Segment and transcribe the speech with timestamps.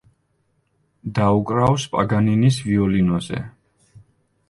[1.19, 3.47] დაუკრავს პაგანინის ვიოლინოზე.